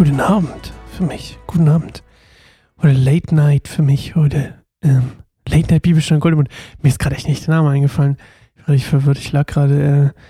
guten 0.00 0.20
Abend 0.20 0.72
für 0.96 1.04
mich. 1.04 1.36
Guten 1.46 1.68
Abend. 1.68 2.02
Oder 2.78 2.94
Late 2.94 3.34
Night 3.34 3.68
für 3.68 3.82
mich. 3.82 4.16
Oder 4.16 4.54
ähm, 4.80 5.12
Late 5.46 5.74
Night 5.74 5.82
Bibelstunde 5.82 6.22
Goldemund. 6.22 6.48
Mir 6.80 6.88
ist 6.88 6.98
gerade 6.98 7.16
echt 7.16 7.28
nicht 7.28 7.46
der 7.46 7.56
Name 7.56 7.68
eingefallen. 7.68 8.16
Ich 8.56 8.62
war 8.62 8.68
richtig 8.70 8.88
verwirrt. 8.88 9.18
Ich 9.18 9.30
lag 9.32 9.44
gerade, 9.44 10.14
äh, 10.14 10.20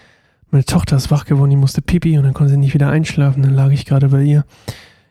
meine 0.50 0.64
Tochter 0.64 0.96
ist 0.96 1.12
wach 1.12 1.24
geworden, 1.24 1.50
die 1.50 1.56
musste 1.56 1.82
pipi 1.82 2.18
und 2.18 2.24
dann 2.24 2.34
konnte 2.34 2.50
sie 2.50 2.58
nicht 2.58 2.74
wieder 2.74 2.90
einschlafen. 2.90 3.44
Dann 3.44 3.54
lag 3.54 3.70
ich 3.70 3.86
gerade 3.86 4.08
bei 4.08 4.22
ihr 4.22 4.44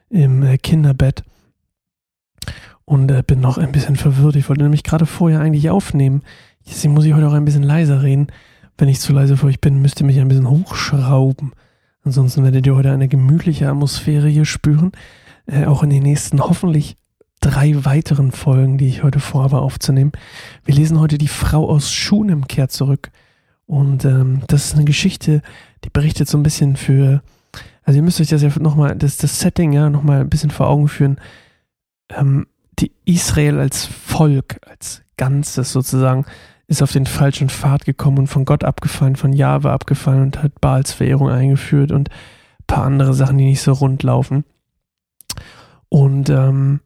im 0.09 0.43
äh, 0.43 0.57
Kinderbett 0.57 1.23
und 2.83 3.09
äh, 3.11 3.23
bin 3.25 3.39
noch 3.39 3.57
ein 3.57 3.71
bisschen 3.71 3.95
verwirrt. 3.95 4.35
Ich 4.35 4.49
wollte 4.49 4.63
nämlich 4.63 4.83
gerade 4.83 5.05
vorher 5.05 5.39
eigentlich 5.39 5.69
aufnehmen. 5.69 6.21
Deswegen 6.67 6.93
muss 6.93 7.05
ich 7.05 7.13
heute 7.13 7.29
auch 7.29 7.33
ein 7.33 7.45
bisschen 7.45 7.63
leiser 7.63 8.03
reden. 8.03 8.27
Wenn 8.77 8.89
ich 8.89 8.99
zu 8.99 9.13
leise 9.13 9.37
für 9.37 9.47
euch 9.47 9.61
bin, 9.61 9.81
müsst 9.81 10.01
ihr 10.01 10.05
mich 10.05 10.19
ein 10.19 10.27
bisschen 10.27 10.49
hochschrauben. 10.49 11.53
Ansonsten 12.03 12.43
werdet 12.43 12.65
ihr 12.65 12.75
heute 12.75 12.91
eine 12.91 13.07
gemütliche 13.07 13.69
Atmosphäre 13.69 14.27
hier 14.27 14.45
spüren. 14.45 14.91
Äh, 15.45 15.65
auch 15.65 15.83
in 15.83 15.89
den 15.89 16.03
nächsten 16.03 16.39
hoffentlich 16.41 16.95
drei 17.41 17.85
weiteren 17.85 18.31
Folgen, 18.31 18.77
die 18.77 18.87
ich 18.87 19.03
heute 19.03 19.19
vorhabe 19.19 19.59
aufzunehmen. 19.59 20.11
Wir 20.65 20.75
lesen 20.75 20.99
heute 20.99 21.17
die 21.17 21.27
Frau 21.27 21.69
aus 21.69 21.91
Schunem 21.91 22.47
kehrt 22.47 22.71
zurück. 22.71 23.11
Und 23.65 24.03
ähm, 24.05 24.41
das 24.47 24.65
ist 24.65 24.75
eine 24.75 24.85
Geschichte, 24.85 25.41
die 25.83 25.89
berichtet 25.89 26.27
so 26.27 26.37
ein 26.37 26.43
bisschen 26.43 26.75
für, 26.75 27.21
also 27.83 27.97
ihr 27.97 28.03
müsst 28.03 28.19
euch 28.19 28.29
das 28.29 28.41
ja 28.41 28.49
nochmal, 28.59 28.95
das, 28.95 29.17
das 29.17 29.39
Setting 29.39 29.73
ja 29.73 29.89
nochmal 29.89 30.21
ein 30.21 30.29
bisschen 30.29 30.51
vor 30.51 30.67
Augen 30.67 30.87
führen. 30.87 31.19
Ähm, 32.09 32.47
die 32.79 32.91
Israel 33.05 33.59
als 33.59 33.85
Volk, 33.85 34.59
als 34.67 35.03
Ganzes 35.17 35.71
sozusagen, 35.71 36.25
ist 36.69 36.83
auf 36.83 36.91
den 36.91 37.07
falschen 37.07 37.49
Pfad 37.49 37.83
gekommen 37.83 38.19
und 38.19 38.27
von 38.27 38.45
Gott 38.45 38.63
abgefallen, 38.63 39.15
von 39.15 39.33
Jahwe 39.33 39.71
abgefallen 39.71 40.21
und 40.21 40.43
hat 40.43 40.61
Baals 40.61 40.93
Verehrung 40.93 41.27
eingeführt 41.27 41.91
und 41.91 42.09
ein 42.09 42.65
paar 42.67 42.85
andere 42.85 43.15
Sachen, 43.15 43.39
die 43.39 43.45
nicht 43.45 43.61
so 43.61 43.73
rund 43.73 44.03
laufen. 44.03 44.45
Und 45.89 46.29
ähm, 46.29 46.81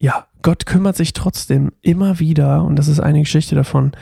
ja, 0.00 0.26
Gott 0.40 0.64
kümmert 0.64 0.96
sich 0.96 1.12
trotzdem 1.12 1.72
immer 1.82 2.18
wieder, 2.18 2.64
und 2.64 2.76
das 2.76 2.88
ist 2.88 2.98
eine 2.98 3.20
Geschichte 3.20 3.54
davon, 3.54 3.92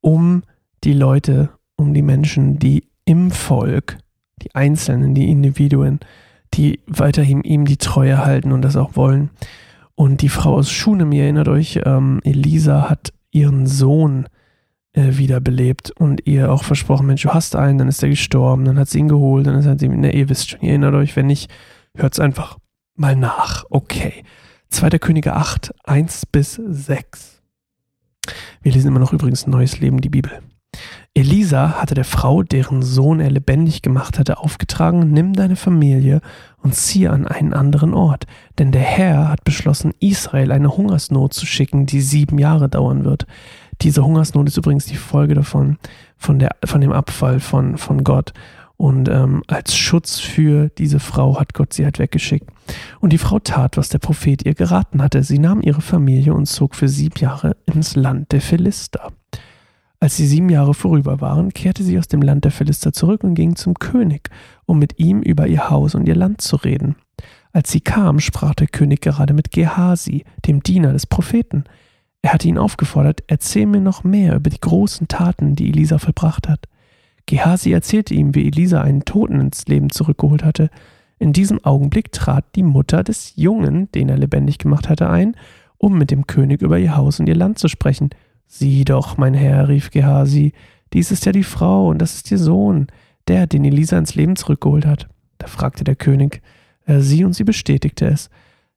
um 0.00 0.44
die 0.82 0.94
Leute, 0.94 1.50
um 1.76 1.92
die 1.92 2.02
Menschen, 2.02 2.58
die 2.58 2.88
im 3.04 3.30
Volk, 3.32 3.98
die 4.40 4.54
Einzelnen, 4.54 5.14
die 5.14 5.30
Individuen, 5.30 6.00
die 6.54 6.80
weiterhin 6.86 7.42
ihm 7.42 7.66
die 7.66 7.76
Treue 7.76 8.24
halten 8.24 8.52
und 8.52 8.62
das 8.62 8.76
auch 8.76 8.96
wollen. 8.96 9.28
Und 9.94 10.22
die 10.22 10.30
Frau 10.30 10.54
aus 10.54 10.70
Schunem, 10.70 11.12
ihr 11.12 11.24
erinnert 11.24 11.48
euch, 11.48 11.80
ähm, 11.84 12.20
Elisa 12.24 12.88
hat 12.88 13.12
ihren 13.32 13.66
Sohn 13.66 14.28
äh, 14.92 15.16
wiederbelebt 15.16 15.90
und 15.90 16.26
ihr 16.26 16.52
auch 16.52 16.64
versprochen, 16.64 17.06
Mensch, 17.06 17.22
du 17.22 17.30
hast 17.30 17.56
einen, 17.56 17.78
dann 17.78 17.88
ist 17.88 18.02
er 18.02 18.10
gestorben, 18.10 18.64
dann 18.64 18.78
hat 18.78 18.88
sie 18.88 19.00
ihn 19.00 19.08
geholt, 19.08 19.46
dann 19.46 19.56
ist 19.56 19.66
er, 19.66 19.74
ne, 19.88 20.14
ihr 20.14 20.28
wisst 20.28 20.50
schon, 20.50 20.60
ihr 20.60 20.70
erinnert 20.70 20.94
euch, 20.94 21.16
wenn 21.16 21.26
nicht, 21.26 21.50
hört 21.96 22.12
es 22.12 22.20
einfach 22.20 22.58
mal 22.94 23.16
nach. 23.16 23.64
Okay. 23.70 24.22
2. 24.68 24.90
Könige 24.98 25.34
8, 25.34 25.74
1 25.84 26.26
bis 26.26 26.54
6. 26.54 27.42
Wir 28.62 28.72
lesen 28.72 28.88
immer 28.88 29.00
noch 29.00 29.12
übrigens 29.12 29.46
Neues 29.46 29.80
Leben, 29.80 30.00
die 30.00 30.08
Bibel. 30.08 30.40
Elisa 31.14 31.80
hatte 31.80 31.94
der 31.94 32.06
Frau, 32.06 32.42
deren 32.42 32.82
Sohn 32.82 33.20
er 33.20 33.30
lebendig 33.30 33.82
gemacht 33.82 34.18
hatte, 34.18 34.38
aufgetragen, 34.38 35.10
nimm 35.10 35.34
deine 35.34 35.56
Familie 35.56 36.22
und 36.62 36.74
ziehe 36.74 37.10
an 37.10 37.26
einen 37.26 37.52
anderen 37.52 37.92
Ort, 37.92 38.26
denn 38.58 38.72
der 38.72 38.80
Herr 38.80 39.28
hat 39.28 39.44
beschlossen, 39.44 39.92
Israel 40.00 40.52
eine 40.52 40.74
Hungersnot 40.74 41.34
zu 41.34 41.44
schicken, 41.44 41.84
die 41.84 42.00
sieben 42.00 42.38
Jahre 42.38 42.70
dauern 42.70 43.04
wird. 43.04 43.26
Diese 43.82 44.04
Hungersnot 44.04 44.48
ist 44.48 44.56
übrigens 44.56 44.86
die 44.86 44.96
Folge 44.96 45.34
davon, 45.34 45.76
von, 46.16 46.38
der, 46.38 46.56
von 46.64 46.80
dem 46.80 46.92
Abfall 46.92 47.40
von, 47.40 47.76
von 47.76 48.04
Gott. 48.04 48.32
Und 48.76 49.08
ähm, 49.08 49.42
als 49.48 49.76
Schutz 49.76 50.18
für 50.18 50.70
diese 50.70 50.98
Frau 50.98 51.38
hat 51.38 51.54
Gott 51.54 51.72
sie 51.72 51.84
halt 51.84 51.98
weggeschickt. 51.98 52.48
Und 53.00 53.12
die 53.12 53.18
Frau 53.18 53.38
tat, 53.38 53.76
was 53.76 53.90
der 53.90 53.98
Prophet 53.98 54.44
ihr 54.44 54.54
geraten 54.54 55.02
hatte. 55.02 55.22
Sie 55.22 55.38
nahm 55.38 55.60
ihre 55.60 55.82
Familie 55.82 56.34
und 56.34 56.46
zog 56.46 56.74
für 56.74 56.88
sieben 56.88 57.18
Jahre 57.18 57.56
ins 57.66 57.96
Land 57.96 58.32
der 58.32 58.40
Philister. 58.40 59.12
Als 60.02 60.16
die 60.16 60.26
sieben 60.26 60.48
Jahre 60.48 60.74
vorüber 60.74 61.20
waren, 61.20 61.52
kehrte 61.52 61.84
sie 61.84 61.96
aus 61.96 62.08
dem 62.08 62.22
Land 62.22 62.44
der 62.44 62.50
Philister 62.50 62.92
zurück 62.92 63.22
und 63.22 63.36
ging 63.36 63.54
zum 63.54 63.74
König, 63.74 64.30
um 64.66 64.80
mit 64.80 64.98
ihm 64.98 65.22
über 65.22 65.46
ihr 65.46 65.70
Haus 65.70 65.94
und 65.94 66.08
ihr 66.08 66.16
Land 66.16 66.40
zu 66.40 66.56
reden. 66.56 66.96
Als 67.52 67.70
sie 67.70 67.80
kam, 67.80 68.18
sprach 68.18 68.52
der 68.56 68.66
König 68.66 69.00
gerade 69.00 69.32
mit 69.32 69.52
Gehasi, 69.52 70.24
dem 70.44 70.60
Diener 70.60 70.92
des 70.92 71.06
Propheten. 71.06 71.62
Er 72.20 72.32
hatte 72.32 72.48
ihn 72.48 72.58
aufgefordert, 72.58 73.22
erzähl 73.28 73.66
mir 73.66 73.80
noch 73.80 74.02
mehr 74.02 74.34
über 74.34 74.50
die 74.50 74.60
großen 74.60 75.06
Taten, 75.06 75.54
die 75.54 75.68
Elisa 75.68 75.98
vollbracht 75.98 76.48
hat. 76.48 76.66
Gehasi 77.26 77.70
erzählte 77.70 78.12
ihm, 78.12 78.34
wie 78.34 78.48
Elisa 78.48 78.80
einen 78.80 79.04
Toten 79.04 79.38
ins 79.40 79.68
Leben 79.68 79.90
zurückgeholt 79.90 80.42
hatte. 80.42 80.70
In 81.20 81.32
diesem 81.32 81.64
Augenblick 81.64 82.10
trat 82.10 82.44
die 82.56 82.64
Mutter 82.64 83.04
des 83.04 83.34
Jungen, 83.36 83.88
den 83.92 84.08
er 84.08 84.18
lebendig 84.18 84.58
gemacht 84.58 84.88
hatte, 84.88 85.08
ein, 85.08 85.36
um 85.78 85.96
mit 85.96 86.10
dem 86.10 86.26
König 86.26 86.60
über 86.60 86.80
ihr 86.80 86.96
Haus 86.96 87.20
und 87.20 87.28
ihr 87.28 87.36
Land 87.36 87.60
zu 87.60 87.68
sprechen. 87.68 88.10
Sieh 88.54 88.84
doch, 88.84 89.16
mein 89.16 89.32
Herr, 89.32 89.68
rief 89.68 89.90
Gehasi, 89.90 90.52
dies 90.92 91.10
ist 91.10 91.24
ja 91.24 91.32
die 91.32 91.42
Frau 91.42 91.88
und 91.88 91.98
das 91.98 92.16
ist 92.16 92.30
ihr 92.30 92.36
Sohn, 92.36 92.88
der, 93.26 93.46
den 93.46 93.64
Elisa 93.64 93.96
ins 93.96 94.14
Leben 94.14 94.36
zurückgeholt 94.36 94.84
hat. 94.84 95.08
Da 95.38 95.46
fragte 95.46 95.84
der 95.84 95.96
König 95.96 96.42
äh, 96.84 97.00
sie 97.00 97.24
und 97.24 97.32
sie 97.32 97.44
bestätigte 97.44 98.04
es. 98.04 98.28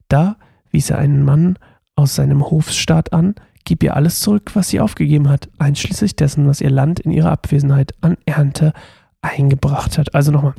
Da 0.07 0.37
wies 0.71 0.91
er 0.91 0.97
einen 0.97 1.25
Mann 1.25 1.59
aus 1.97 2.15
seinem 2.15 2.49
Hofstaat 2.49 3.11
an, 3.11 3.35
gib 3.65 3.83
ihr 3.83 3.97
alles 3.97 4.21
zurück, 4.21 4.51
was 4.53 4.69
sie 4.69 4.79
aufgegeben 4.79 5.27
hat, 5.27 5.49
einschließlich 5.57 6.15
dessen, 6.15 6.47
was 6.47 6.61
ihr 6.61 6.69
Land 6.69 7.01
in 7.01 7.11
ihrer 7.11 7.31
Abwesenheit 7.31 7.95
an 7.99 8.15
Ernte 8.25 8.71
eingebracht 9.21 9.97
hat. 9.97 10.15
Also 10.15 10.31
nochmal. 10.31 10.55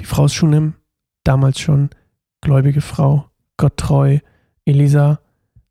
Die 0.00 0.04
Frau 0.04 0.28
Schunem, 0.28 0.74
damals 1.24 1.60
schon 1.60 1.88
gläubige 2.42 2.82
Frau, 2.82 3.30
gotttreu, 3.56 4.18
Elisa 4.66 5.20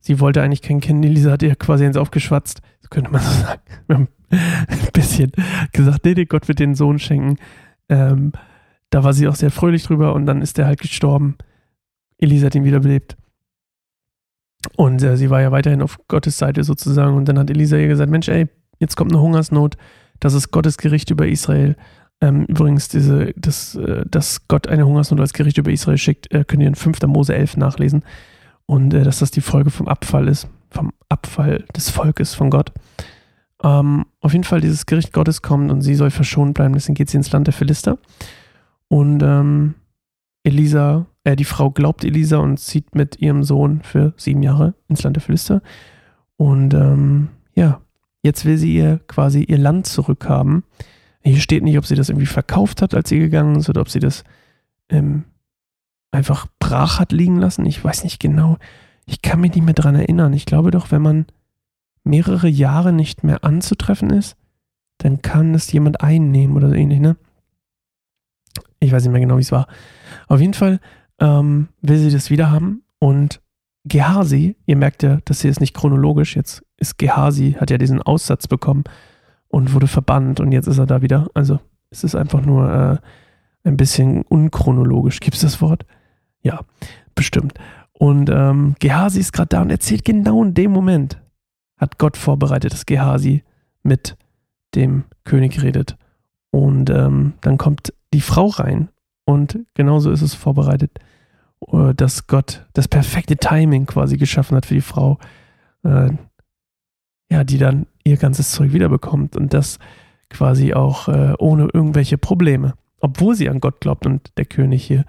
sie 0.04 0.20
wollte 0.20 0.42
eigentlich 0.42 0.62
kein 0.62 0.82
Kind. 0.82 1.04
Elisa 1.04 1.32
hat 1.32 1.44
ihr 1.44 1.56
quasi 1.56 1.86
eins 1.86 1.98
aufgeschwatzt. 1.98 2.62
Das 2.82 2.90
könnte 2.90 3.10
man 3.10 3.22
so 3.22 3.32
sagen. 3.42 3.62
Wir 3.88 3.96
haben 3.96 4.08
ein 4.30 4.90
bisschen 4.94 5.32
gesagt, 5.72 6.06
nee, 6.06 6.14
nee, 6.14 6.26
Gott 6.26 6.48
wird 6.48 6.60
den 6.60 6.76
Sohn 6.76 7.00
schenken. 7.00 7.38
Ähm, 7.90 8.34
da 8.90 9.04
war 9.04 9.14
sie 9.14 9.28
auch 9.28 9.36
sehr 9.36 9.50
fröhlich 9.50 9.84
drüber 9.84 10.14
und 10.14 10.26
dann 10.26 10.42
ist 10.42 10.60
er 10.60 10.68
halt 10.68 10.82
gestorben. 10.82 11.38
Elisa 12.18 12.48
hat 12.48 12.56
ihn 12.56 12.66
wiederbelebt. 12.66 13.16
Und 14.76 15.02
äh, 15.02 15.18
sie 15.18 15.30
war 15.30 15.42
ja 15.42 15.52
weiterhin 15.52 15.82
auf 15.82 15.98
Gottes 16.08 16.38
Seite 16.38 16.64
sozusagen. 16.64 17.16
Und 17.16 17.28
dann 17.28 17.40
hat 17.40 17.50
Elisa 17.50 17.78
ihr 17.78 17.88
gesagt: 17.88 18.12
Mensch, 18.12 18.28
ey, 18.28 18.48
jetzt 18.80 18.96
kommt 18.96 19.12
eine 19.12 19.22
Hungersnot. 19.22 19.78
Das 20.20 20.34
ist 20.34 20.52
Gottes 20.52 20.78
Gericht 20.78 21.10
über 21.10 21.28
Israel. 21.28 21.76
Ähm, 22.22 22.46
übrigens, 22.46 22.88
diese, 22.88 23.34
das, 23.36 23.76
äh, 23.76 24.06
dass 24.10 24.48
Gott 24.48 24.68
eine 24.68 24.86
Hungersnot 24.86 25.20
als 25.20 25.34
Gericht 25.34 25.58
über 25.58 25.72
Israel 25.72 25.98
schickt, 25.98 26.32
äh, 26.34 26.46
könnt 26.46 26.62
ihr 26.62 26.68
in 26.68 26.76
5. 26.76 27.02
Mose 27.08 27.34
11 27.36 27.58
nachlesen 27.58 28.04
und 28.66 28.94
äh, 28.94 29.04
dass 29.04 29.20
das 29.20 29.32
die 29.32 29.42
Folge 29.42 29.70
vom 29.70 29.88
Abfall 29.88 30.28
ist, 30.28 30.48
vom 30.70 30.92
Abfall 31.10 31.66
des 31.76 31.90
Volkes 31.90 32.34
von 32.34 32.50
Gott. 32.50 32.72
Ähm, 33.64 34.06
auf 34.20 34.34
jeden 34.34 34.44
Fall, 34.44 34.62
dieses 34.62 34.86
Gericht 34.86 35.14
Gottes 35.14 35.42
kommt 35.42 35.72
und 35.72 35.82
sie 35.82 35.96
soll 35.96 36.12
verschont 36.12 36.54
bleiben, 36.54 36.74
deswegen 36.74 36.96
geht 36.96 37.10
sie 37.10 37.18
ins 37.18 37.32
Land 37.32 37.48
der 37.48 37.54
Philister. 37.54 37.98
Und 38.90 39.24
ähm, 39.24 39.76
Elisa, 40.44 41.06
äh, 41.24 41.36
die 41.36 41.46
Frau 41.46 41.72
glaubt 41.72 42.04
Elisa 42.04 42.38
und 42.38 42.58
zieht 42.60 42.96
mit 42.96 43.20
ihrem 43.20 43.44
Sohn 43.44 43.82
für 43.82 44.14
sieben 44.18 44.44
Jahre 44.44 44.76
ins 44.90 45.04
Land 45.04 45.16
der 45.16 45.24
Philister. 45.24 45.62
Und 46.36 46.74
ähm, 46.74 47.30
ja, 47.56 47.82
jetzt 48.22 48.46
will 48.46 48.58
sie 48.58 48.76
ihr 48.76 49.00
quasi 49.08 49.44
ihr 49.44 49.58
Land 49.58 49.88
zurückhaben. 49.88 50.64
Hier 51.22 51.40
steht 51.40 51.64
nicht, 51.64 51.78
ob 51.78 51.86
sie 51.86 51.96
das 51.96 52.10
irgendwie 52.10 52.26
verkauft 52.26 52.82
hat, 52.82 52.94
als 52.94 53.08
sie 53.08 53.20
gegangen 53.20 53.56
ist, 53.56 53.70
oder 53.70 53.82
ob 53.82 53.90
sie 53.90 54.00
das 54.00 54.26
ähm, 54.90 55.24
einfach 56.14 56.48
brach 56.60 57.00
hat 57.00 57.12
liegen 57.12 57.40
lassen. 57.40 57.66
Ich 57.66 57.84
weiß 57.84 58.04
nicht 58.04 58.20
genau. 58.20 58.58
Ich 59.06 59.22
kann 59.22 59.42
mich 59.42 59.54
nicht 59.54 59.66
mehr 59.66 59.74
dran 59.74 59.96
erinnern. 59.96 60.34
Ich 60.34 60.46
glaube 60.46 60.72
doch, 60.72 60.92
wenn 60.92 61.02
man 61.02 61.26
mehrere 62.04 62.48
Jahre 62.48 62.94
nicht 62.94 63.24
mehr 63.24 63.44
anzutreffen 63.44 64.10
ist, 64.10 64.36
dann 64.98 65.22
kann 65.22 65.54
es 65.54 65.72
jemand 65.72 66.02
einnehmen 66.02 66.56
oder 66.56 66.70
so 66.70 66.76
ähnlich, 66.76 67.00
ne? 67.00 67.18
Ich 68.80 68.92
weiß 68.92 69.04
nicht 69.04 69.12
mehr 69.12 69.22
genau, 69.22 69.38
wie 69.38 69.42
es 69.42 69.52
war. 69.52 69.68
Auf 70.28 70.40
jeden 70.40 70.54
Fall 70.54 70.80
ähm, 71.20 71.70
will 71.82 71.98
sie 71.98 72.12
das 72.12 72.30
wieder 72.30 72.52
haben 72.52 72.84
und 73.00 73.42
Gehasi, 73.86 74.56
ihr 74.66 74.78
merkt 74.78 75.04
ja, 75.04 75.18
das 75.26 75.42
hier 75.42 75.52
ist 75.52 75.60
nicht 75.60 75.74
chronologisch, 75.74 76.38
jetzt 76.38 76.64
ist 76.78 76.98
Gehasi, 76.98 77.58
hat 77.60 77.70
ja 77.70 77.78
diesen 77.78 78.02
Aussatz 78.02 78.48
bekommen 78.48 78.86
und 79.50 79.74
wurde 79.74 79.88
verbannt 79.88 80.40
und 80.40 80.54
jetzt 80.54 80.68
ist 80.68 80.78
er 80.78 80.86
da 80.86 81.02
wieder. 81.02 81.28
Also 81.34 81.60
es 81.90 82.04
ist 82.04 82.16
einfach 82.16 82.46
nur 82.46 82.72
äh, 82.72 83.68
ein 83.68 83.78
bisschen 83.78 84.24
unchronologisch. 84.24 85.20
Gibt 85.20 85.36
es 85.36 85.42
das 85.42 85.62
Wort? 85.62 85.86
Ja, 86.44 86.62
bestimmt. 87.16 87.54
Und 87.94 88.30
ähm, 88.30 88.76
Gehasi 88.80 89.20
ist 89.20 89.32
gerade 89.34 89.50
da 89.50 89.62
und 89.62 89.70
erzählt 89.70 90.06
genau 90.06 90.44
in 90.44 90.54
dem 90.54 90.72
Moment, 90.72 91.22
hat 91.78 91.98
Gott 91.98 92.18
vorbereitet, 92.18 92.74
dass 92.74 92.86
Gehasi 92.86 93.44
mit 93.82 94.18
dem 94.76 95.06
König 95.24 95.62
redet. 95.62 95.98
Und 96.52 96.90
ähm, 96.90 97.34
dann 97.42 97.58
kommt 97.58 97.94
die 98.14 98.22
Frau 98.22 98.48
rein 98.48 98.90
und 99.26 99.60
genauso 99.74 100.12
ist 100.12 100.22
es 100.22 100.34
vorbereitet, 100.34 100.92
äh, 101.72 101.94
dass 101.94 102.28
Gott 102.28 102.66
das 102.74 102.88
perfekte 102.88 103.38
Timing 103.38 103.86
quasi 103.86 104.18
geschaffen 104.18 104.56
hat 104.56 104.66
für 104.66 104.76
die 104.76 104.82
Frau, 104.82 105.18
äh, 105.84 106.10
ja, 107.32 107.44
die 107.44 107.58
dann 107.58 107.88
ihr 108.04 108.18
ganzes 108.18 108.52
Zeug 108.52 108.74
wiederbekommt 108.74 109.36
und 109.36 109.54
das 109.54 109.80
quasi 110.30 110.74
auch 110.74 111.08
äh, 111.08 111.34
ohne 111.40 111.70
irgendwelche 111.74 112.18
Probleme, 112.18 112.74
obwohl 113.00 113.36
sie 113.36 113.50
an 113.50 113.60
Gott 113.60 113.82
glaubt 113.82 114.06
und 114.06 114.32
der 114.38 114.46
König 114.46 114.84
hier 114.84 115.06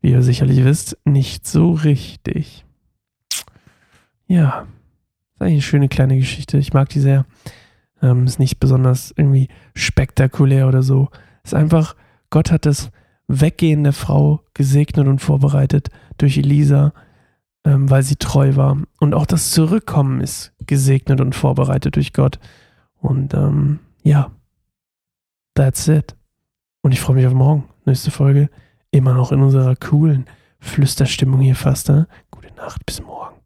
wie 0.00 0.12
ihr 0.12 0.22
sicherlich 0.22 0.64
wisst, 0.64 0.96
nicht 1.04 1.46
so 1.46 1.72
richtig. 1.72 2.64
Ja, 4.26 4.66
ist 5.34 5.42
eigentlich 5.42 5.52
eine 5.54 5.62
schöne 5.62 5.88
kleine 5.88 6.16
Geschichte. 6.16 6.58
Ich 6.58 6.72
mag 6.72 6.88
die 6.90 7.00
sehr. 7.00 7.26
Ähm, 8.00 8.24
ist 8.24 8.38
nicht 8.38 8.60
besonders 8.60 9.12
irgendwie 9.16 9.48
spektakulär 9.74 10.68
oder 10.68 10.82
so. 10.82 11.08
Ist 11.42 11.54
einfach, 11.54 11.96
Gott 12.30 12.52
hat 12.52 12.66
das 12.66 12.90
Weggehen 13.26 13.84
der 13.84 13.92
Frau 13.92 14.42
gesegnet 14.54 15.06
und 15.06 15.20
vorbereitet 15.20 15.88
durch 16.16 16.38
Elisa, 16.38 16.92
ähm, 17.64 17.90
weil 17.90 18.02
sie 18.02 18.16
treu 18.16 18.56
war. 18.56 18.78
Und 19.00 19.14
auch 19.14 19.26
das 19.26 19.50
Zurückkommen 19.50 20.20
ist 20.20 20.52
gesegnet 20.66 21.20
und 21.20 21.34
vorbereitet 21.34 21.96
durch 21.96 22.12
Gott. 22.12 22.38
Und 22.96 23.34
ähm, 23.34 23.80
ja, 24.02 24.30
that's 25.54 25.88
it. 25.88 26.16
Und 26.82 26.92
ich 26.92 27.00
freue 27.00 27.16
mich 27.16 27.26
auf 27.26 27.34
morgen. 27.34 27.64
Nächste 27.84 28.10
Folge. 28.10 28.48
Immer 28.90 29.14
noch 29.14 29.32
in 29.32 29.42
unserer 29.42 29.76
coolen 29.76 30.26
Flüsterstimmung 30.60 31.40
hier 31.40 31.56
fast. 31.56 31.88
Ne? 31.88 32.08
Gute 32.30 32.52
Nacht, 32.54 32.84
bis 32.86 33.02
morgen. 33.02 33.37